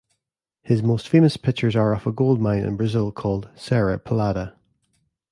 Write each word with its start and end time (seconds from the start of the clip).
His 0.63 0.81
most 0.81 1.07
famous 1.07 1.37
pictures 1.37 1.75
are 1.75 1.93
of 1.93 2.07
a 2.07 2.11
gold 2.11 2.41
mine 2.41 2.63
in 2.63 2.75
Brazil 2.75 3.11
called 3.11 3.49
Serra 3.53 3.99
Pelada. 3.99 4.55